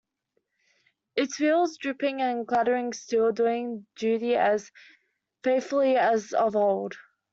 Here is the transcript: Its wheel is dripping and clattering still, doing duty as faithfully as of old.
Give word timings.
Its 1.15 1.39
wheel 1.39 1.65
is 1.65 1.77
dripping 1.77 2.23
and 2.23 2.47
clattering 2.47 2.91
still, 2.91 3.31
doing 3.31 3.85
duty 3.97 4.35
as 4.35 4.71
faithfully 5.43 5.95
as 5.95 6.33
of 6.33 6.55
old. 6.55 6.95